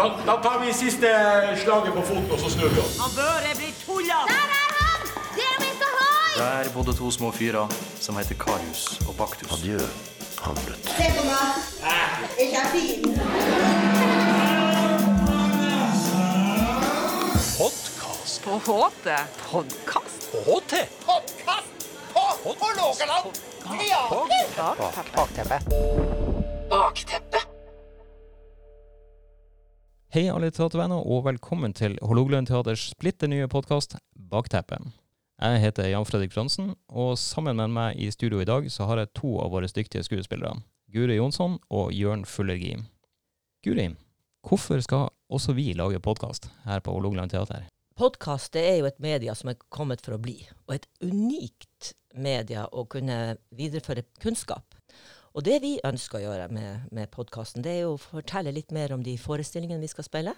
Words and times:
Da, 0.00 0.16
da 0.26 0.36
tar 0.42 0.58
vi 0.60 0.72
siste 0.72 1.08
slaget 1.62 1.92
på 1.94 2.02
foten, 2.02 2.30
og 2.30 2.38
så 2.40 2.50
snur 2.50 2.68
vi 2.68 2.80
oss. 2.80 2.98
Han 3.00 3.10
Børre 3.16 3.52
blir 3.56 3.72
tulla! 3.84 4.20
Der 4.32 4.46
er 4.60 4.70
han! 4.78 5.00
Det 5.36 5.44
er 5.52 5.58
vi 5.60 5.66
Hoi! 5.96 6.64
Der 6.64 6.70
bodde 6.74 6.92
to 6.96 7.10
små 7.10 7.30
fyrer 7.30 7.68
som 8.00 8.16
heter 8.16 8.34
Karius 8.34 9.00
og 9.08 9.14
Baktus. 9.18 9.52
Adjø, 9.52 9.78
Hamlet. 10.40 10.88
Se 10.96 11.10
på 11.18 11.22
meg. 11.28 11.48
Er 11.84 12.08
ikke 12.44 12.56
er 12.56 12.68
fin? 12.72 13.02
Podkast. 17.58 18.42
På 18.44 18.52
HT 18.56 19.06
podkast. 19.52 20.18
HT. 20.48 20.74
Bakteppe. 26.70 27.29
Hei 30.10 30.24
alle 30.26 30.48
teatervenner, 30.50 31.04
og 31.06 31.20
velkommen 31.22 31.70
til 31.70 31.92
Hålogaland 32.02 32.48
Teaters 32.48 32.88
splitter 32.90 33.28
nye 33.30 33.46
podkast 33.46 33.92
Bakteppet. 34.32 34.88
Jeg 35.38 35.60
heter 35.62 35.86
Jan 35.86 36.06
Fredrik 36.08 36.32
Fransen, 36.34 36.72
og 36.90 37.12
sammen 37.14 37.60
med 37.60 37.70
meg 37.70 38.00
i 38.02 38.08
studio 38.10 38.40
i 38.42 38.48
dag 38.48 38.66
så 38.74 38.88
har 38.90 38.98
jeg 38.98 39.12
to 39.20 39.36
av 39.38 39.52
våre 39.54 39.70
dyktige 39.70 40.02
skuespillere. 40.02 40.64
Guri 40.90 41.20
Jonsson 41.20 41.60
og 41.70 41.94
Jørn 41.94 42.24
Fullergi. 42.26 42.72
Guri, 43.62 43.86
hvorfor 44.42 44.82
skal 44.82 45.12
også 45.30 45.54
vi 45.54 45.68
lage 45.78 46.02
podkast 46.02 46.50
her 46.66 46.82
på 46.82 46.96
Hålogaland 46.96 47.30
Teater? 47.30 47.70
Podkast 47.94 48.58
er 48.58 48.80
jo 48.80 48.90
et 48.90 48.98
media 48.98 49.38
som 49.38 49.54
er 49.54 49.62
kommet 49.70 50.02
for 50.02 50.18
å 50.18 50.22
bli, 50.26 50.40
og 50.66 50.74
et 50.74 50.90
unikt 51.06 51.92
media 52.18 52.66
å 52.74 52.82
kunne 52.90 53.36
videreføre 53.54 54.08
kunnskap. 54.18 54.74
Og 55.30 55.44
det 55.46 55.60
vi 55.62 55.76
ønsker 55.86 56.18
å 56.18 56.24
gjøre 56.24 56.48
med, 56.50 56.86
med 56.94 57.10
podkasten, 57.14 57.62
det 57.62 57.76
er 57.76 57.82
jo 57.84 57.94
å 57.94 58.02
fortelle 58.02 58.54
litt 58.54 58.72
mer 58.74 58.94
om 58.96 59.02
de 59.06 59.14
forestillingene 59.20 59.82
vi 59.82 59.90
skal 59.90 60.06
spille. 60.06 60.34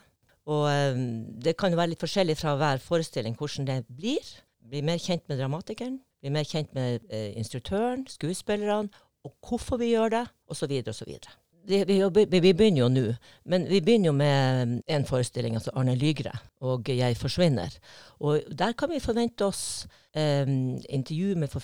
Og 0.51 0.67
um, 0.69 1.05
det 1.41 1.55
kan 1.57 1.73
jo 1.73 1.79
være 1.79 1.95
litt 1.95 2.03
forskjellig 2.03 2.37
fra 2.41 2.57
hver 2.61 2.83
forestilling 2.83 3.37
hvordan 3.39 3.69
det 3.69 3.79
blir. 3.89 4.33
Bli 4.73 4.83
mer 4.85 5.01
kjent 5.01 5.25
med 5.31 5.41
dramatikeren, 5.41 5.97
bli 6.21 6.33
mer 6.35 6.45
kjent 6.49 6.71
med 6.77 7.01
eh, 7.13 7.33
instruktøren, 7.39 8.05
skuespillerne, 8.09 8.93
og 9.27 9.35
hvorfor 9.47 9.79
vi 9.81 9.93
gjør 9.93 10.13
det, 10.15 10.23
osv. 10.51 10.71
osv. 10.89 11.17
Vi, 11.63 11.83
vi, 11.87 12.53
begynner 12.53 12.81
jo 12.81 12.89
nå, 12.91 13.03
men 13.47 13.67
vi 13.71 13.81
begynner 13.85 14.11
jo 14.11 14.15
med 14.19 14.79
en 14.91 15.05
forestilling, 15.07 15.55
altså 15.59 15.71
Arne 15.79 15.95
Lygre 15.95 16.33
og 16.67 16.89
Jeg 16.91 17.19
forsvinner. 17.21 17.77
Og 18.19 18.43
der 18.51 18.75
kan 18.79 18.91
vi 18.91 19.03
forvente 19.03 19.47
oss 19.47 19.87
eh, 20.15 20.47
intervju 20.89 21.37
med 21.39 21.55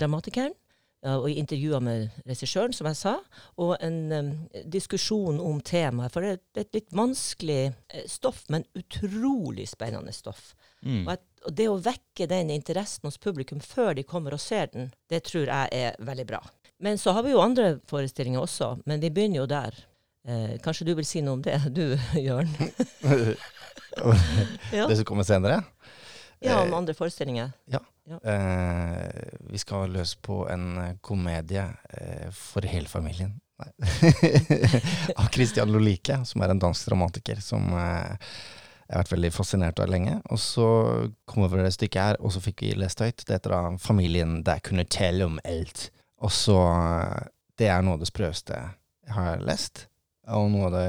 dramatikeren, 0.00 0.54
og 1.04 1.28
intervjuer 1.30 1.82
med 1.84 2.14
regissøren, 2.26 2.72
som 2.74 2.88
jeg 2.90 2.98
sa, 2.98 3.14
og 3.62 3.76
en 3.84 3.98
um, 4.12 4.30
diskusjon 4.64 5.38
om 5.42 5.60
temaet. 5.60 6.12
For 6.14 6.24
det 6.24 6.32
er 6.32 6.64
et 6.64 6.78
litt 6.78 6.94
vanskelig 6.96 7.60
eh, 7.68 8.06
stoff, 8.10 8.44
men 8.52 8.66
utrolig 8.78 9.68
spennende 9.70 10.14
stoff. 10.16 10.54
Mm. 10.80 11.04
Og, 11.04 11.12
at, 11.14 11.24
og 11.46 11.56
det 11.58 11.68
å 11.70 11.80
vekke 11.82 12.28
den 12.30 12.50
interessen 12.54 13.06
hos 13.08 13.20
publikum 13.22 13.60
før 13.62 13.94
de 13.98 14.06
kommer 14.08 14.34
og 14.34 14.42
ser 14.42 14.72
den, 14.72 14.90
det 15.12 15.24
tror 15.28 15.46
jeg 15.46 15.84
er 15.84 16.00
veldig 16.02 16.26
bra. 16.32 16.42
Men 16.82 16.98
så 17.00 17.14
har 17.16 17.24
vi 17.24 17.32
jo 17.32 17.44
andre 17.44 17.76
forestillinger 17.88 18.42
også, 18.42 18.74
men 18.88 19.00
vi 19.04 19.12
begynner 19.12 19.42
jo 19.44 19.50
der. 19.50 19.78
Eh, 20.26 20.56
kanskje 20.64 20.88
du 20.88 20.96
vil 20.98 21.06
si 21.06 21.22
noe 21.22 21.38
om 21.38 21.44
det, 21.44 21.60
du 21.76 21.94
Jørn? 22.18 22.50
Det 24.72 24.96
som 24.98 25.06
kommer 25.08 25.24
senere? 25.24 25.62
Ja, 26.46 26.62
om 26.62 26.74
andre 26.74 26.94
forestillinger. 26.94 27.52
Eh, 28.06 29.00
vi 29.50 29.58
skal 29.58 29.90
løs 29.90 30.14
på 30.22 30.44
en 30.50 30.68
eh, 30.78 30.94
komedie 31.02 31.64
eh, 31.90 32.28
for 32.30 32.66
hele 32.66 32.88
familien. 32.88 33.34
Av 35.16 35.26
Christian 35.32 35.72
Lolike, 35.72 36.20
som 36.28 36.44
er 36.44 36.52
en 36.52 36.60
dansk 36.60 36.90
dramatiker 36.90 37.40
som 37.42 37.72
eh, 37.72 38.30
jeg 38.86 38.94
har 38.94 39.02
vært 39.02 39.14
veldig 39.16 39.30
fascinert 39.34 39.80
av 39.82 39.90
lenge. 39.90 40.20
Og 40.30 40.38
så 40.38 40.66
kom 41.26 41.42
vi 41.42 41.48
over 41.48 41.64
det 41.64 41.72
stykket 41.74 42.02
her, 42.02 42.18
og 42.22 42.30
så 42.34 42.42
fikk 42.44 42.62
vi 42.62 42.76
lest 42.78 43.02
høyt. 43.02 43.24
Det 43.26 43.34
heter 43.34 43.54
da 43.56 43.62
'Familien 43.82 44.44
der 44.46 44.62
kunne 44.62 44.84
telle 44.84 45.26
om 45.26 45.40
alt'. 45.44 45.90
Og 46.22 46.30
så 46.32 46.58
eh, 46.70 47.26
Det 47.58 47.68
er 47.72 47.82
noe 47.82 47.96
av 47.96 48.00
det 48.00 48.10
sprøeste 48.10 48.52
jeg 49.06 49.14
har 49.16 49.40
lest, 49.40 49.86
og 50.28 50.50
noe 50.50 50.66
av 50.66 50.72
det 50.74 50.88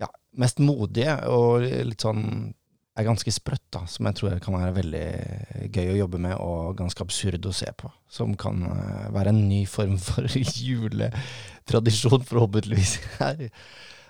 ja, 0.00 0.08
mest 0.32 0.58
modige 0.58 1.18
og 1.28 1.60
litt 1.60 2.00
sånn 2.00 2.54
er 2.96 3.04
ganske 3.06 3.32
sprøtt, 3.34 3.64
da, 3.74 3.82
som 3.90 4.08
jeg 4.08 4.16
tror 4.18 4.38
kan 4.42 4.56
være 4.56 4.76
veldig 4.78 5.06
gøy 5.74 5.90
å 5.92 5.98
jobbe 5.98 6.20
med, 6.22 6.36
og 6.40 6.78
ganske 6.78 7.04
absurd 7.04 7.48
å 7.48 7.52
se 7.54 7.68
på. 7.76 7.90
Som 8.12 8.34
kan 8.40 8.62
eh, 8.70 9.08
være 9.14 9.34
en 9.34 9.42
ny 9.50 9.62
form 9.68 9.98
for 10.06 10.24
juletradisjon, 10.32 12.24
forhåpentligvis. 12.30 12.96
her. 13.20 13.48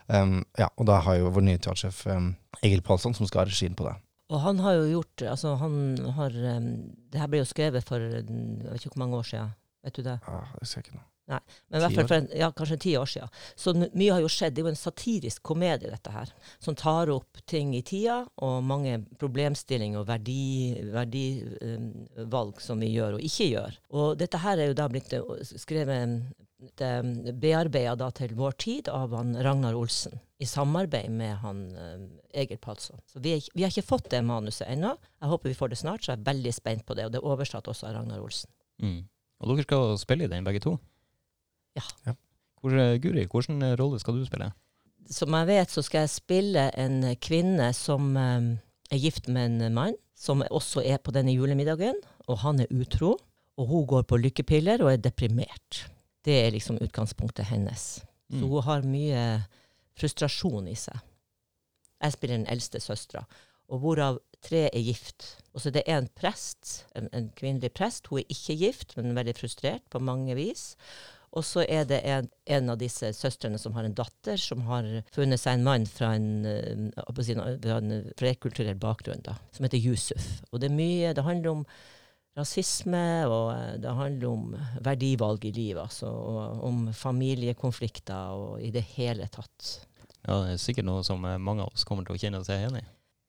Um, 0.07 0.45
ja, 0.59 0.69
og 0.79 0.87
da 0.87 1.01
har 1.03 1.19
jo 1.19 1.33
vår 1.35 1.49
nye 1.49 1.59
teatersjef 1.59 2.05
um, 2.15 2.31
Egil 2.63 2.85
Palsson, 2.87 3.17
som 3.17 3.27
skal 3.27 3.43
ha 3.43 3.49
regien 3.51 3.75
på 3.75 3.89
det. 3.89 3.97
Og 4.31 4.41
han 4.43 4.59
har 4.59 4.75
jo 4.75 4.87
gjort 4.91 5.23
Altså, 5.23 5.53
han 5.55 5.75
har 6.17 6.35
um, 6.35 6.65
Det 7.13 7.21
her 7.21 7.29
ble 7.31 7.39
jo 7.45 7.47
skrevet 7.47 7.87
for 7.87 8.03
jeg 8.03 8.25
vet 8.27 8.81
ikke 8.81 8.97
hvor 8.97 9.05
mange 9.05 9.21
år 9.21 9.29
siden. 9.29 9.53
Vet 9.87 9.99
du 9.99 10.03
det? 10.07 10.17
Ja, 10.27 10.41
det 10.59 10.67
ser 10.67 10.83
jeg 10.83 10.89
ikke 10.89 10.99
nå. 11.31 11.38
Men 11.69 11.78
i 11.78 11.82
hvert 11.84 11.97
fall 11.98 12.09
for 12.09 12.19
en, 12.20 12.28
ja, 12.38 12.48
kanskje 12.54 12.82
ti 12.87 12.92
år 12.98 13.09
siden. 13.10 13.28
Så 13.59 13.75
mye 13.76 14.12
har 14.14 14.22
jo 14.22 14.31
skjedd. 14.31 14.54
Det 14.56 14.60
er 14.62 14.66
jo 14.69 14.72
en 14.75 14.81
satirisk 14.81 15.42
komedie, 15.47 15.91
dette 15.91 16.10
her. 16.14 16.28
Som 16.62 16.75
tar 16.78 17.10
opp 17.14 17.32
ting 17.50 17.75
i 17.76 17.82
tida, 17.87 18.19
og 18.47 18.64
mange 18.66 18.92
problemstillinger 19.20 19.98
og 20.03 20.09
verdivalg 20.92 22.54
som 22.62 22.81
vi 22.82 22.88
gjør 22.94 23.12
og 23.19 23.22
ikke 23.26 23.47
gjør. 23.53 23.72
Og 23.98 24.09
dette 24.20 24.38
her 24.42 24.56
er 24.59 24.66
jo 24.70 24.78
da 24.78 24.87
blitt 24.92 25.12
eh, 25.16 25.22
skrevet 25.56 26.09
bearbeida 27.37 28.10
til 28.16 28.32
vår 28.37 28.53
tid 28.58 28.88
av 28.88 29.12
han 29.14 29.37
Ragnar 29.44 29.75
Olsen. 29.76 30.19
I 30.38 30.47
samarbeid 30.47 31.10
med 31.12 31.37
han 31.41 31.76
um, 31.76 32.06
Egil 32.32 32.58
Palsson. 32.58 33.00
Så 33.06 33.20
vi, 33.20 33.37
er, 33.37 33.44
vi 33.54 33.62
har 33.64 33.70
ikke 33.72 33.87
fått 33.87 34.10
det 34.12 34.22
manuset 34.25 34.69
ennå. 34.69 34.94
Jeg 35.20 35.28
håper 35.28 35.48
vi 35.53 35.56
får 35.56 35.72
det 35.72 35.78
snart, 35.81 36.04
så 36.04 36.12
jeg 36.12 36.20
er 36.20 36.28
veldig 36.31 36.53
spent 36.53 36.87
på 36.87 36.97
det. 36.97 37.06
Og 37.06 37.12
det 37.12 37.20
er 37.20 37.28
oversatt 37.28 37.69
også 37.69 37.88
av 37.88 37.97
Ragnar 37.97 38.25
Olsen. 38.25 38.50
Mm. 38.82 39.04
Og 39.41 39.53
dere 39.53 39.66
skal 39.66 39.97
spille 40.00 40.25
i 40.25 40.32
den, 40.32 40.44
begge 40.44 40.62
to? 40.64 40.76
Ja. 41.76 41.84
Ja. 42.06 42.14
Hvor, 42.60 42.72
eh, 42.81 42.97
Guri, 43.03 43.26
hvilken 43.28 43.62
rolle 43.78 44.00
skal 44.03 44.14
du 44.20 44.25
spille? 44.28 44.53
som 45.06 45.31
jeg 45.38 45.47
vet, 45.47 45.70
så 45.70 45.82
skal 45.87 46.00
jeg 46.03 46.10
spille 46.10 46.62
en 46.82 46.97
kvinne 47.22 47.69
som 47.78 48.16
eh, 48.19 48.48
er 48.91 48.98
gift 48.98 49.28
med 49.31 49.60
en 49.62 49.75
mann, 49.76 49.94
som 50.19 50.42
også 50.50 50.82
er 50.82 50.98
på 50.98 51.12
denne 51.14 51.31
julemiddagen, 51.37 51.94
og 52.26 52.41
han 52.42 52.59
er 52.64 52.72
utro. 52.75 53.12
Og 53.56 53.69
hun 53.70 53.87
går 53.87 54.03
på 54.10 54.19
lykkepiller 54.19 54.82
og 54.82 54.91
er 54.92 54.97
deprimert. 55.04 55.84
Det 56.26 56.34
er 56.47 56.50
liksom 56.50 56.81
utgangspunktet 56.82 57.47
hennes. 57.53 58.00
Så 58.28 58.43
Mm. 58.43 58.48
hun 58.50 58.62
har 58.66 58.82
mye 58.82 59.20
frustrasjon 59.97 60.66
i 60.69 60.75
seg. 60.75 60.98
Jeg 62.03 62.12
spiller 62.16 62.37
den 62.41 62.48
eldste 62.50 62.81
søstera, 62.82 63.22
og 63.70 63.81
hvorav 63.81 64.19
tre 64.43 64.64
er 64.72 64.82
gift. 64.82 65.37
Og 65.54 65.60
så 65.62 65.70
det 65.72 65.84
er 65.87 65.98
en 66.03 66.08
prest, 66.19 66.84
en, 66.98 67.08
en 67.12 67.31
kvinnelig 67.38 67.70
prest. 67.72 68.06
Hun 68.10 68.19
er 68.20 68.26
ikke 68.34 68.56
gift, 68.60 68.97
men 68.97 69.14
veldig 69.16 69.37
frustrert 69.38 69.87
på 69.91 69.98
mange 70.03 70.34
vis. 70.34 70.75
Og 71.37 71.45
så 71.45 71.67
er 71.69 71.85
det 71.89 71.99
en, 72.09 72.31
en 72.49 72.73
av 72.73 72.79
disse 72.81 73.11
søstrene 73.13 73.59
som 73.61 73.75
har 73.77 73.85
en 73.85 73.97
datter 73.97 74.41
som 74.41 74.63
har 74.71 74.87
funnet 75.13 75.41
seg 75.41 75.59
en 75.59 75.67
mann 75.67 75.85
fra 75.89 76.15
en, 76.17 76.31
eh, 76.49 76.87
fra 76.97 77.77
en 77.77 77.99
flerkulturell 78.17 78.79
bakgrunn, 78.81 79.21
da, 79.27 79.37
som 79.53 79.67
heter 79.69 79.83
Yusuf. 79.83 80.41
Og 80.51 80.63
det 80.63 80.71
er 80.71 80.79
mye 80.79 81.13
Det 81.17 81.27
handler 81.27 81.59
om 81.59 81.67
rasisme, 82.37 83.05
og 83.29 83.51
eh, 83.53 83.77
det 83.85 83.93
handler 83.99 84.29
om 84.31 84.57
verdivalg 84.85 85.45
i 85.45 85.53
livet, 85.57 85.83
altså, 85.85 86.09
og 86.09 86.65
om 86.69 86.87
familiekonflikter 86.93 88.37
og 88.37 88.65
i 88.65 88.73
det 88.73 88.85
hele 88.97 89.29
tatt. 89.33 89.73
Ja, 90.27 90.41
det 90.43 90.57
er 90.57 90.63
sikkert 90.63 90.89
noe 90.89 91.05
som 91.07 91.25
eh, 91.29 91.37
mange 91.37 91.67
av 91.67 91.77
oss 91.77 91.85
kommer 91.89 92.07
til 92.07 92.17
å 92.17 92.23
kjenne 92.23 92.41
seg 92.47 92.63
igjen 92.63 92.81
i. 92.81 92.87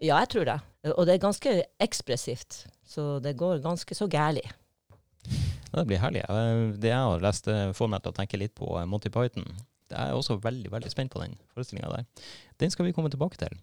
Ja, 0.08 0.22
jeg 0.22 0.30
tror 0.32 0.46
det. 0.46 0.60
Og 0.94 1.08
det 1.10 1.16
er 1.16 1.24
ganske 1.24 1.54
ekspressivt. 1.82 2.64
Så 2.88 3.18
det 3.20 3.36
går 3.40 3.64
ganske 3.64 3.96
så 3.98 4.06
gærlig. 4.08 4.46
Det 5.74 5.86
blir 5.88 6.02
herlig. 6.02 6.24
Det 6.80 6.92
jeg 6.92 7.10
har 7.10 7.24
lest, 7.24 7.48
eh, 7.52 7.74
får 7.76 7.92
meg 7.92 8.04
til 8.04 8.14
å 8.14 8.18
tenke 8.18 8.40
litt 8.40 8.56
på 8.58 8.70
eh, 8.80 8.88
Monty 8.88 9.12
Python. 9.14 9.48
Jeg 9.92 10.00
er 10.00 10.16
også 10.16 10.40
veldig 10.44 10.72
veldig 10.72 10.92
spent 10.92 11.14
på 11.14 11.22
den 11.24 11.38
forestillinga 11.54 11.92
der. 11.94 12.08
Den 12.60 12.74
skal 12.74 12.88
vi 12.88 12.96
komme 12.96 13.12
tilbake 13.12 13.40
til. 13.40 13.54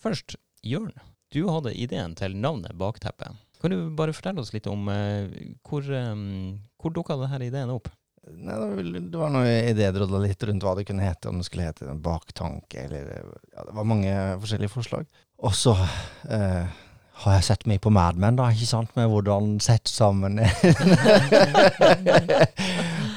Først, 0.00 0.36
Jørn. 0.64 0.92
Du 1.30 1.44
hadde 1.48 1.76
ideen 1.78 2.16
til 2.18 2.34
navnet 2.36 2.76
Bakteppet. 2.76 3.38
Kan 3.60 3.72
du 3.72 3.92
bare 3.96 4.14
fortelle 4.16 4.42
oss 4.42 4.52
litt 4.54 4.66
om 4.66 4.88
uh, 4.88 5.28
hvor, 5.68 5.84
um, 5.84 6.58
hvor 6.80 6.92
dukka 6.96 7.16
denne 7.20 7.46
ideen 7.46 7.72
opp? 7.72 7.90
Nei, 8.30 8.56
det 9.10 9.16
var 9.18 9.32
noe 9.32 9.48
idédrodla 9.70 10.20
litt 10.22 10.42
rundt 10.44 10.64
hva 10.64 10.74
det 10.76 10.84
kunne 10.88 11.04
hete, 11.06 11.30
om 11.30 11.40
det 11.40 11.46
skulle 11.48 11.68
hete 11.70 11.94
baktanke, 12.04 12.84
eller 12.84 13.08
ja, 13.54 13.64
Det 13.64 13.76
var 13.78 13.88
mange 13.88 14.14
forskjellige 14.42 14.72
forslag. 14.72 15.08
Og 15.40 15.54
så 15.56 15.72
eh, 16.28 16.80
har 17.20 17.36
jeg 17.36 17.46
sett 17.50 17.66
meg 17.68 17.80
på 17.84 17.92
Mad 17.92 18.18
Men, 18.20 18.38
da, 18.38 18.48
ikke 18.52 18.68
sant, 18.68 18.92
med 18.96 19.10
hvordan 19.12 19.58
sett 19.62 19.90
sammen 19.90 20.40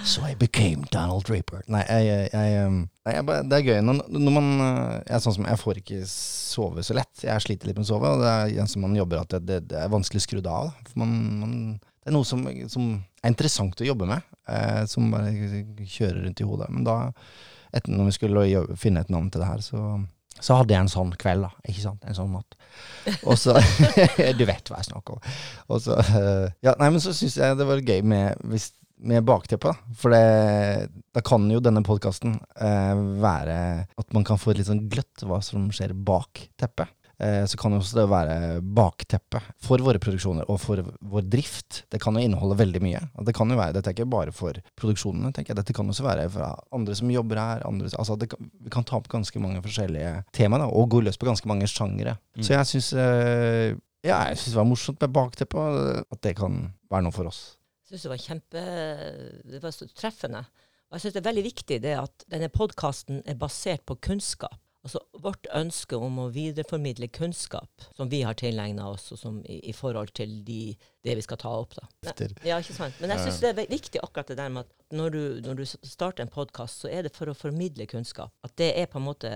So 0.03 0.25
I 0.27 0.35
became 0.35 0.83
Donald 0.91 1.23
Draper. 1.23 1.61
Nei, 1.71 1.79
jeg, 1.87 2.27
jeg, 2.33 2.65
um, 2.67 2.81
nei, 3.07 3.13
jeg 3.15 3.45
det 3.47 3.55
er 3.55 3.67
gøy 3.69 3.77
når, 3.87 4.01
når 4.11 4.33
man 4.35 4.49
uh, 4.59 4.97
Jeg 5.07 5.23
sånn 5.23 5.37
som 5.37 5.47
jeg 5.47 5.61
får 5.61 5.79
ikke 5.79 5.99
sove 6.11 6.83
så 6.83 6.97
lett. 6.97 7.23
Jeg 7.23 7.43
sliter 7.45 7.69
litt 7.69 7.79
med 7.79 7.87
å 7.87 7.91
sove, 7.93 8.11
og 8.11 8.23
det 8.23 8.33
er 8.33 8.59
en 8.59 8.69
som 8.69 8.83
man 8.83 8.97
jobber 8.97 9.21
at 9.21 9.31
det, 9.37 9.41
det, 9.47 9.59
det 9.71 9.79
er 9.79 9.93
vanskelig 9.93 10.19
å 10.19 10.25
skru 10.25 10.41
det 10.41 10.51
av. 10.51 10.73
da. 10.73 10.89
For 10.91 11.03
man, 11.05 11.15
man, 11.39 11.55
Det 12.03 12.11
er 12.11 12.17
noe 12.17 12.27
som, 12.27 12.43
som 12.73 12.89
er 13.23 13.31
interessant 13.31 13.79
å 13.79 13.87
jobbe 13.87 14.09
med, 14.09 14.27
eh, 14.51 14.83
som 14.91 15.07
bare 15.13 15.31
kjører 15.79 16.19
rundt 16.25 16.43
i 16.43 16.49
hodet. 16.49 16.67
Men 16.75 16.83
da, 16.87 16.97
etter 17.71 17.95
når 17.95 18.11
vi 18.11 18.17
skulle 18.19 18.43
finne 18.79 19.05
et 19.05 19.13
navn 19.13 19.31
til 19.31 19.41
det 19.41 19.49
her, 19.49 19.63
så, 19.63 19.85
så 20.43 20.59
hadde 20.59 20.75
jeg 20.75 20.83
en 20.83 20.91
sånn 20.91 21.11
kveld, 21.19 21.45
da. 21.47 21.63
Ikke 21.69 21.83
sant? 21.85 22.03
En 22.07 22.17
sånn 22.17 22.33
natt. 22.35 22.57
Og 23.23 23.37
så 23.39 23.55
Du 24.39 24.45
vet 24.47 24.71
hva 24.71 24.79
jeg 24.81 24.89
snakker 24.89 25.17
om. 25.17 25.35
Og 25.71 25.83
så 25.83 25.97
eh, 26.03 26.47
Ja, 26.65 26.73
nei, 26.79 26.89
men 26.91 27.03
så 27.03 27.13
syns 27.15 27.37
jeg 27.39 27.59
det 27.59 27.67
var 27.69 27.83
gøy 27.83 28.01
med, 28.13 28.49
med 29.03 29.27
bakteppet, 29.27 29.71
da. 29.71 29.95
For 29.99 30.15
det, 30.15 30.89
da 31.15 31.23
kan 31.25 31.47
jo 31.51 31.61
denne 31.63 31.85
podkasten 31.87 32.35
eh, 32.59 33.05
være 33.23 33.57
at 33.87 34.15
man 34.15 34.27
kan 34.27 34.41
få 34.41 34.51
et 34.53 34.61
litt 34.61 34.71
sånn 34.71 34.85
gløtt 34.91 35.23
hva 35.27 35.39
som 35.45 35.69
skjer 35.73 35.95
bak 35.95 36.45
teppet. 36.59 36.91
Eh, 37.23 37.45
så 37.47 37.57
kan 37.59 37.75
også 37.77 38.01
det 38.01 38.05
være 38.11 38.35
bakteppet 38.75 39.53
for 39.63 39.83
våre 39.85 40.01
produksjoner 40.01 40.49
og 40.51 40.59
for 40.59 40.81
vår 41.13 41.27
drift. 41.31 41.83
Det 41.91 42.01
kan 42.03 42.17
jo 42.17 42.23
inneholde 42.25 42.57
veldig 42.59 42.81
mye. 42.83 42.99
Og 43.19 43.27
det 43.27 43.35
kan 43.37 43.51
jo 43.51 43.59
være, 43.59 43.75
Dette 43.77 43.91
er 43.91 43.95
ikke 43.95 44.09
bare 44.11 44.33
for 44.35 44.59
produksjonene, 44.79 45.31
tenker 45.35 45.53
jeg. 45.53 45.61
Dette 45.61 45.75
kan 45.77 45.89
også 45.89 46.05
være 46.05 46.27
fra 46.33 46.51
andre 46.75 46.97
som 46.99 47.11
jobber 47.13 47.39
her. 47.39 47.63
Andre, 47.69 47.91
altså 47.99 48.17
det 48.19 48.31
kan, 48.33 48.51
vi 48.65 48.73
kan 48.73 48.87
ta 48.87 48.99
opp 48.99 49.07
ganske 49.11 49.43
mange 49.43 49.63
forskjellige 49.63 50.15
temaer 50.35 50.65
da, 50.65 50.69
og 50.73 50.89
gå 50.91 51.03
løs 51.05 51.19
på 51.19 51.29
ganske 51.29 51.49
mange 51.49 51.69
sjangere. 51.71 52.17
Mm. 52.35 52.43
Så 52.43 52.57
jeg 52.57 52.71
syns 52.73 52.91
eh, 52.97 53.77
ja, 54.03 54.19
synes 54.33 54.51
det 54.51 54.59
var 54.59 54.67
morsomt 54.67 54.99
med 54.99 55.15
bakteppet, 55.15 55.59
og 55.59 56.17
at 56.17 56.23
det 56.27 56.35
kan 56.41 56.59
være 56.91 57.07
noe 57.07 57.15
for 57.15 57.31
oss. 57.31 57.43
Jeg 57.83 57.93
syns 57.93 58.07
det 58.07 58.11
var 58.11 58.25
kjempe 58.25 58.67
Det 59.53 59.63
var 59.63 59.75
så 59.75 59.87
treffende. 59.95 60.43
Og 60.89 60.97
jeg 60.97 61.05
syns 61.05 61.15
det 61.15 61.23
er 61.23 61.29
veldig 61.31 61.47
viktig 61.47 61.79
det 61.85 61.95
at 61.97 62.27
denne 62.29 62.51
podkasten 62.51 63.23
er 63.29 63.39
basert 63.39 63.85
på 63.87 63.95
kunnskap. 64.03 64.59
Altså 64.83 64.99
vårt 65.23 65.47
ønske 65.55 65.95
om 65.95 66.17
å 66.19 66.25
videreformidle 66.35 67.07
kunnskap 67.15 67.85
som 67.95 68.09
vi 68.11 68.19
har 68.27 68.35
tilegna 68.35 68.89
oss, 68.91 69.05
og 69.15 69.19
som 69.21 69.37
i, 69.47 69.61
i 69.71 69.73
forhold 69.75 70.11
til 70.17 70.41
de, 70.43 70.73
det 71.07 71.15
vi 71.15 71.23
skal 71.23 71.39
ta 71.39 71.53
opp. 71.61 71.77
da. 71.77 71.87
Men, 72.03 72.33
Ja, 72.43 72.57
ikke 72.59 72.75
sant? 72.75 72.99
Men 72.99 73.13
jeg 73.13 73.23
syns 73.23 73.39
det 73.39 73.53
er 73.53 73.71
viktig 73.71 74.01
akkurat 74.03 74.33
det 74.33 74.37
der 74.41 74.51
med 74.51 74.67
at 74.67 74.83
når 74.93 75.15
du, 75.15 75.21
når 75.47 75.61
du 75.61 75.63
starter 75.65 76.25
en 76.25 76.33
podkast, 76.33 76.83
så 76.83 76.91
er 76.91 77.07
det 77.07 77.13
for 77.15 77.31
å 77.31 77.37
formidle 77.37 77.87
kunnskap. 77.89 78.33
At 78.43 78.57
det 78.59 78.73
er 78.81 78.89
på 78.91 78.99
en 78.99 79.07
måte 79.07 79.31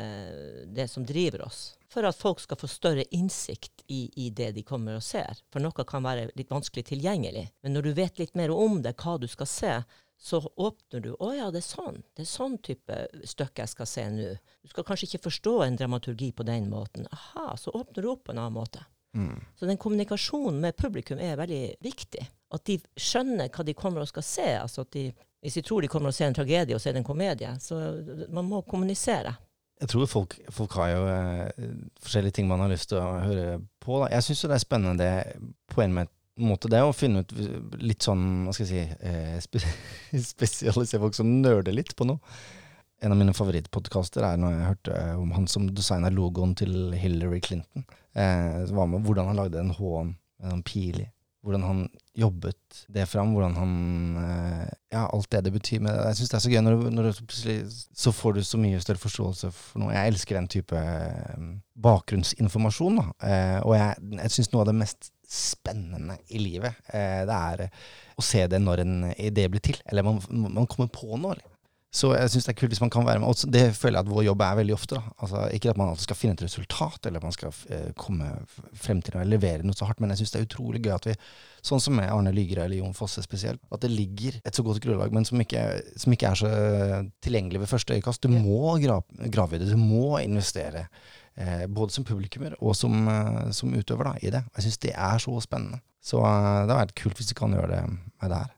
det 0.68 0.90
som 0.92 1.08
driver 1.08 1.48
oss. 1.48 1.62
For 1.90 2.04
at 2.04 2.20
folk 2.20 2.42
skal 2.44 2.60
få 2.60 2.68
større 2.68 3.06
innsikt 3.16 3.86
i, 3.88 4.04
i 4.20 4.28
det 4.36 4.52
de 4.58 4.66
kommer 4.68 5.00
og 5.00 5.06
ser. 5.06 5.40
For 5.54 5.64
noe 5.64 5.88
kan 5.88 6.04
være 6.04 6.28
litt 6.36 6.52
vanskelig 6.52 6.90
tilgjengelig. 6.92 7.48
Men 7.64 7.78
når 7.78 7.88
du 7.88 7.94
vet 7.98 8.20
litt 8.20 8.36
mer 8.36 8.52
om 8.52 8.82
det, 8.84 8.98
hva 9.00 9.16
du 9.22 9.30
skal 9.32 9.50
se, 9.50 9.74
så 10.18 10.40
åpner 10.58 11.00
du 11.04 11.12
Å 11.14 11.30
ja, 11.36 11.48
det 11.54 11.62
er 11.62 11.68
sånn. 11.68 12.00
Det 12.18 12.24
er 12.26 12.30
sånn 12.30 12.58
type 12.66 12.96
stykke 13.30 13.62
jeg 13.64 13.70
skal 13.74 13.90
se 13.90 14.06
nå. 14.10 14.32
Du 14.66 14.72
skal 14.72 14.86
kanskje 14.88 15.12
ikke 15.12 15.28
forstå 15.30 15.54
en 15.66 15.78
dramaturgi 15.78 16.32
på 16.34 16.46
den 16.48 16.70
måten. 16.72 17.06
Aha, 17.14 17.52
så 17.58 17.72
åpner 17.78 18.02
du 18.04 18.10
opp 18.12 18.24
på 18.26 18.34
en 18.34 18.42
annen 18.42 18.58
måte. 18.58 18.82
Mm. 19.18 19.38
Så 19.56 19.70
den 19.70 19.78
kommunikasjonen 19.82 20.60
med 20.62 20.76
publikum 20.78 21.22
er 21.22 21.38
veldig 21.40 21.62
viktig. 21.86 22.26
At 22.54 22.66
de 22.70 22.80
skjønner 22.98 23.50
hva 23.54 23.66
de 23.68 23.78
kommer 23.78 24.02
og 24.04 24.10
skal 24.10 24.26
se. 24.26 24.48
Altså 24.58 24.84
at 24.88 24.92
de, 24.98 25.06
hvis 25.46 25.58
de 25.60 25.64
tror 25.66 25.86
de 25.86 25.90
kommer 25.92 26.10
og 26.10 26.18
ser 26.18 26.32
en 26.32 26.38
tragedie, 26.38 26.76
og 26.76 26.82
så 26.82 26.90
er 26.90 26.98
det 26.98 27.04
en 27.04 27.12
komedie. 27.12 27.54
Så 27.62 27.78
man 28.34 28.50
må 28.50 28.64
kommunisere. 28.66 29.36
Jeg 29.78 29.92
tror 29.94 30.10
folk, 30.10 30.34
folk 30.50 30.74
har 30.80 30.90
jo 30.96 31.02
eh, 31.14 31.66
forskjellige 32.02 32.40
ting 32.40 32.48
man 32.50 32.64
har 32.66 32.72
lyst 32.74 32.90
til 32.90 32.98
å 32.98 33.20
høre 33.22 33.60
på. 33.84 34.00
Da. 34.02 34.08
Jeg 34.16 34.26
syns 34.26 34.42
jo 34.44 34.50
det 34.50 34.58
er 34.58 34.64
spennende 34.66 34.98
det 34.98 35.12
på 35.70 35.84
en 35.86 35.94
med- 35.94 36.14
måte 36.38 36.70
det 36.70 36.84
å 36.86 36.94
finne 36.96 37.24
ut 37.26 37.34
litt 37.82 38.06
sånn, 38.06 38.46
hva 38.46 38.54
skal 38.54 38.68
jeg 38.70 38.88
si, 38.92 39.10
eh, 39.10 39.40
spe 39.44 39.62
spesialisere 40.34 41.02
folk 41.02 41.18
som 41.18 41.32
nerder 41.42 41.74
litt 41.76 41.96
på 41.98 42.06
noe. 42.10 42.20
En 43.02 43.14
av 43.14 43.18
mine 43.20 43.34
favorittpodkaster 43.38 44.24
er 44.26 44.40
når 44.42 44.56
jeg 44.56 44.70
hørte 44.72 45.02
om 45.22 45.34
han 45.36 45.46
som 45.50 45.68
designa 45.70 46.10
logoen 46.10 46.56
til 46.58 46.96
Hillary 46.98 47.40
Clinton. 47.46 47.86
Eh, 48.18 48.64
var 48.74 48.90
med 48.90 49.04
hvordan 49.06 49.30
han 49.30 49.38
lagde 49.38 49.60
en 49.62 49.70
med 49.78 50.52
en 50.54 50.64
pil 50.66 51.04
i. 51.04 51.12
Hvordan 51.46 51.64
han 51.64 51.84
jobbet 52.18 52.80
det 52.92 53.06
fram, 53.08 53.30
hvordan 53.36 53.54
han 53.56 53.74
eh, 54.18 54.72
Ja, 54.92 55.04
alt 55.14 55.30
det 55.32 55.44
det 55.46 55.54
betyr. 55.54 55.80
Men 55.86 55.94
jeg 55.94 56.18
syns 56.18 56.30
det 56.34 56.38
er 56.40 56.44
så 56.48 56.50
gøy 56.52 56.62
når, 56.66 56.80
du- 56.82 56.90
når 56.96 57.04
du 57.12 57.22
plutselig 57.22 57.58
Så 57.96 58.12
får 58.12 58.34
du 58.34 58.42
så 58.44 58.58
mye 58.60 58.82
større 58.82 58.98
forståelse 59.04 59.52
for 59.54 59.80
noe. 59.84 59.94
Jeg 59.94 60.12
elsker 60.16 60.36
den 60.40 60.48
type 60.52 60.76
eh, 60.82 61.38
bakgrunnsinformasjon, 61.78 62.98
da. 63.00 63.06
Eh, 63.30 63.60
og 63.62 63.76
jeg, 63.78 63.96
jeg 64.24 64.34
syns 64.36 64.52
noe 64.54 64.66
av 64.66 64.72
det 64.72 64.76
mest 64.82 65.12
spennende 65.28 66.18
i 66.32 66.40
livet, 66.40 66.80
eh, 66.94 67.22
det 67.28 67.38
er 67.38 67.68
eh, 67.68 67.86
å 68.18 68.24
se 68.26 68.46
det 68.48 68.62
når 68.64 68.84
en 68.84 68.98
idé 69.14 69.48
blir 69.52 69.64
til. 69.64 69.80
Eller 69.86 70.06
man, 70.08 70.22
man 70.32 70.70
kommer 70.70 70.90
på 70.94 71.20
noe. 71.20 71.36
Eller. 71.36 71.58
Så 71.98 72.10
jeg 72.12 72.30
syns 72.30 72.46
det 72.46 72.52
er 72.52 72.58
kult 72.60 72.74
hvis 72.74 72.82
man 72.84 72.92
kan 72.94 73.06
være 73.08 73.22
med. 73.24 73.30
Og 73.32 73.54
det 73.54 73.64
føler 73.78 73.98
jeg 73.98 74.06
at 74.06 74.12
vår 74.12 74.26
jobb 74.28 74.44
er 74.44 74.58
veldig 74.60 74.76
ofte. 74.76 75.00
Altså, 75.24 75.44
ikke 75.56 75.72
at 75.72 75.80
man 75.80 75.92
alltid 75.92 76.06
skal 76.06 76.20
finne 76.20 76.36
et 76.36 76.44
resultat, 76.44 77.08
eller 77.08 77.24
man 77.24 77.36
skal 77.36 77.54
eh, 77.74 77.92
komme 77.98 78.28
frem 78.76 79.00
til 79.04 79.18
å 79.18 79.26
levere 79.28 79.66
noe 79.66 79.78
så 79.78 79.88
hardt, 79.88 80.02
men 80.04 80.12
jeg 80.14 80.22
syns 80.22 80.36
det 80.36 80.42
er 80.42 80.48
utrolig 80.50 80.84
gøy 80.84 80.94
at 80.98 81.08
vi, 81.10 81.16
sånn 81.66 81.82
som 81.84 81.96
med 81.98 82.12
Arne 82.12 82.34
Lygre 82.36 82.66
eller 82.68 82.82
Jon 82.82 82.96
Fosse 82.98 83.24
spesielt, 83.24 83.64
at 83.72 83.86
det 83.86 83.94
ligger 83.94 84.38
et 84.44 84.60
så 84.60 84.66
godt 84.68 84.82
grunnlag, 84.84 85.16
men 85.16 85.26
som 85.28 85.42
ikke, 85.42 85.64
som 85.96 86.14
ikke 86.14 86.34
er 86.34 86.42
så 86.44 86.52
eh, 86.52 86.98
tilgjengelig 87.24 87.64
ved 87.64 87.72
første 87.72 87.98
øyekast. 87.98 88.28
Du 88.28 88.36
må 88.36 88.76
gra 88.84 89.00
grave 89.32 89.58
i 89.58 89.64
det, 89.64 89.72
du 89.72 89.80
må 89.80 90.20
investere. 90.20 90.90
Eh, 91.38 91.68
både 91.70 91.94
som 91.94 92.06
publikummer 92.06 92.56
og 92.66 92.74
som, 92.76 93.08
eh, 93.08 93.50
som 93.54 93.74
utøver 93.74 94.10
da, 94.10 94.14
i 94.26 94.30
det. 94.34 94.42
Jeg 94.56 94.66
syns 94.66 94.78
det 94.82 94.94
er 94.98 95.20
så 95.22 95.36
spennende. 95.44 95.84
Så 96.02 96.22
eh, 96.26 96.62
det 96.66 96.74
har 96.74 96.86
vært 96.88 96.96
kult 96.98 97.20
hvis 97.20 97.30
vi 97.30 97.38
kan 97.38 97.54
gjøre 97.54 97.76
det 97.76 97.82
med 97.92 98.32
det 98.32 98.40
her. 98.40 98.54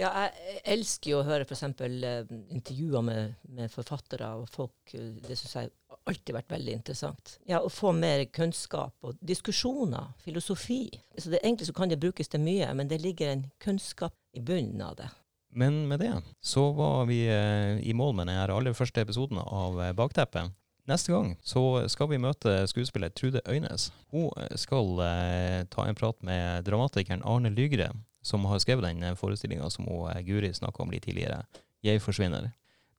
Ja, 0.00 0.08
jeg 0.24 0.62
elsker 0.72 1.10
jo 1.10 1.18
å 1.20 1.26
høre 1.26 1.44
f.eks. 1.44 1.66
Intervjuer 1.68 3.04
med, 3.04 3.34
med 3.52 3.68
forfattere 3.68 4.30
og 4.40 4.46
folk. 4.48 4.94
Det 4.94 5.36
syns 5.36 5.52
jeg 5.58 5.68
har 5.68 5.98
alltid 6.08 6.32
vært 6.38 6.54
veldig 6.54 6.76
interessant. 6.78 7.34
Ja, 7.44 7.60
Å 7.60 7.68
få 7.68 7.92
mer 7.92 8.24
kunnskap 8.32 8.96
og 9.04 9.20
diskusjoner, 9.20 10.14
filosofi. 10.24 10.86
Så 11.18 11.34
det, 11.34 11.42
Egentlig 11.42 11.68
så 11.68 11.76
kan 11.76 11.92
det 11.92 12.00
brukes 12.00 12.32
til 12.32 12.40
mye, 12.40 12.72
men 12.72 12.88
det 12.88 13.02
ligger 13.04 13.34
en 13.34 13.44
kunnskap 13.60 14.16
i 14.32 14.40
bunnen 14.40 14.80
av 14.80 14.96
det. 15.02 15.10
Men 15.52 15.82
med 15.84 16.00
det 16.00 16.14
så 16.40 16.70
var 16.72 17.04
vi 17.12 17.26
eh, 17.28 17.76
i 17.84 17.92
mål 17.92 18.16
med 18.16 18.32
den 18.32 18.40
aller 18.40 18.72
første 18.72 19.04
episoden 19.04 19.36
av 19.44 19.76
Bakteppet. 20.00 20.56
Neste 20.90 21.12
gang 21.12 21.36
så 21.46 21.84
skal 21.92 22.08
vi 22.10 22.18
møte 22.18 22.56
skuespiller 22.66 23.12
Trude 23.14 23.42
Øynes. 23.46 23.90
Hun 24.10 24.32
eh, 24.40 24.56
skal 24.58 24.98
eh, 25.04 25.60
ta 25.70 25.86
en 25.86 25.98
prat 25.98 26.18
med 26.26 26.66
dramatikeren 26.66 27.22
Arne 27.22 27.52
Lygre, 27.54 27.92
som 28.22 28.44
har 28.50 28.58
skrevet 28.62 28.88
den 28.88 29.16
forestillinga 29.18 29.70
som 29.70 29.86
hun, 29.86 30.10
eh, 30.10 30.24
Guri 30.26 30.50
snakka 30.54 30.82
om 30.82 30.90
litt 30.90 31.06
tidligere, 31.06 31.44
'Jeg 31.82 32.02
forsvinner'. 32.02 32.50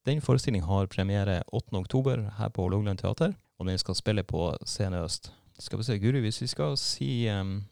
Den 0.06 0.22
forestillingen 0.22 0.68
har 0.68 0.88
premiere 0.88 1.44
8.10 1.54 2.32
her 2.38 2.50
på 2.50 2.62
Hålogaland 2.62 3.00
teater, 3.00 3.36
og 3.60 3.68
den 3.68 3.78
skal 3.78 3.96
spille 3.96 4.24
på 4.24 4.58
Scene 4.66 5.04
Øst. 5.04 5.32
Skal 5.60 5.78
vi 5.78 5.84
se, 5.84 6.00
Guri, 6.00 6.20
hvis 6.20 6.42
vi 6.42 6.48
skal 6.48 6.78
si 6.78 7.28
um, 7.30 7.64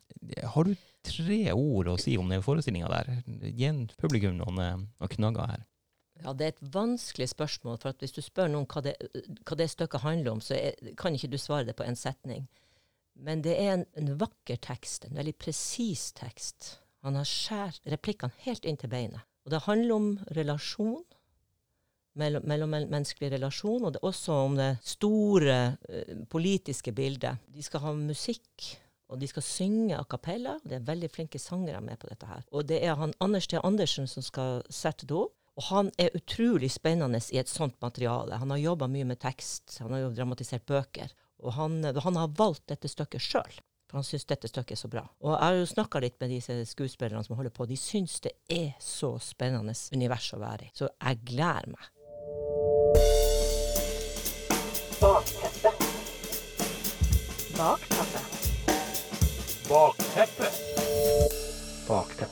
Har 0.44 0.64
du 0.64 0.76
tre 1.04 1.52
ord 1.52 1.88
å 1.88 1.98
si 2.00 2.18
om 2.18 2.30
den 2.30 2.44
forestillinga 2.46 2.88
der? 2.88 3.24
Gi 3.42 3.72
publikum 3.98 4.38
noen, 4.38 4.60
eh, 4.60 4.78
noen 4.78 5.10
knagger 5.16 5.48
her. 5.50 5.66
Ja, 6.24 6.34
Det 6.34 6.46
er 6.46 6.54
et 6.54 6.74
vanskelig 6.74 7.30
spørsmål. 7.30 7.78
for 7.82 7.94
Hvis 8.00 8.12
du 8.12 8.22
spør 8.22 8.48
noen 8.48 8.66
hva 8.66 8.82
det, 8.82 8.96
hva 9.46 9.58
det 9.58 9.70
stykket 9.70 10.02
handler 10.02 10.32
om, 10.32 10.42
så 10.42 10.56
er, 10.56 10.96
kan 10.98 11.14
ikke 11.16 11.32
du 11.32 11.38
svare 11.38 11.66
det 11.66 11.76
på 11.76 11.84
en 11.84 11.96
setning. 11.96 12.48
Men 13.16 13.42
det 13.42 13.56
er 13.60 13.74
en, 13.74 13.86
en 13.98 14.20
vakker 14.20 14.58
tekst, 14.62 15.06
en 15.06 15.18
veldig 15.18 15.36
presis 15.36 16.12
tekst. 16.18 16.78
Han 17.06 17.18
har 17.18 17.26
skjært 17.28 17.82
replikkene 17.90 18.34
helt 18.46 18.66
inn 18.66 18.78
til 18.78 18.90
beinet. 18.90 19.26
Og 19.46 19.52
det 19.52 19.64
handler 19.66 19.96
om 19.96 20.08
relasjon, 20.38 21.04
mellom, 22.20 22.46
mellommenneskelig 22.46 23.32
relasjon, 23.34 23.86
og 23.86 23.94
det 23.94 24.02
er 24.02 24.08
også 24.10 24.38
om 24.46 24.56
det 24.60 24.72
store 24.86 25.58
uh, 25.90 26.16
politiske 26.30 26.94
bildet. 26.94 27.42
De 27.48 27.64
skal 27.66 27.86
ha 27.86 27.94
musikk, 27.98 28.68
og 29.12 29.20
de 29.20 29.28
skal 29.28 29.44
synge 29.44 29.98
a 29.98 30.04
cappella. 30.08 30.58
Det 30.64 30.78
er 30.78 30.88
veldig 30.88 31.10
flinke 31.12 31.40
sangere 31.42 31.82
med 31.84 32.00
på 32.00 32.10
dette 32.12 32.30
her. 32.30 32.46
Og 32.52 32.68
det 32.68 32.80
er 32.86 32.96
han 33.00 33.16
Anders 33.20 33.48
T. 33.48 33.60
Andersen 33.60 34.08
som 34.08 34.24
skal 34.24 34.62
sette 34.70 35.08
det 35.10 35.18
opp. 35.18 35.36
Og 35.60 35.68
han 35.68 35.92
er 36.00 36.16
utrolig 36.16 36.72
spennende 36.72 37.20
i 37.32 37.40
et 37.42 37.50
sånt 37.52 37.76
materiale. 37.84 38.40
Han 38.40 38.54
har 38.54 38.62
jobba 38.62 38.88
mye 38.88 39.08
med 39.10 39.20
tekst, 39.20 39.78
han 39.84 39.92
har 39.92 40.06
jo 40.06 40.14
dramatisert 40.16 40.66
bøker. 40.66 41.12
Og 41.42 41.54
han, 41.58 41.82
han 41.84 42.20
har 42.20 42.34
valgt 42.38 42.68
dette 42.72 42.88
stykket 42.92 43.22
sjøl. 43.26 43.60
For 43.92 44.00
han 44.00 44.08
syns 44.08 44.24
dette 44.30 44.48
stykket 44.48 44.78
er 44.78 44.80
så 44.80 44.88
bra. 44.88 45.04
Og 45.20 45.34
jeg 45.34 45.44
har 45.44 45.58
jo 45.58 45.66
snakka 45.68 46.00
litt 46.00 46.20
med 46.22 46.32
disse 46.32 46.56
skuespillerne 46.70 47.26
som 47.28 47.36
holder 47.36 47.52
på. 47.52 47.68
De 47.68 47.76
syns 47.76 48.22
det 48.24 48.32
er 48.48 48.72
så 48.80 49.18
spennende 49.20 49.76
univers 49.92 50.32
å 50.32 50.40
være 50.40 50.70
i. 50.70 50.72
Så 50.78 50.88
jeg 50.88 51.20
gleder 51.28 51.74
meg. 51.74 51.84
Bakteppet. 59.68 60.54
Bakteppet. 61.88 62.31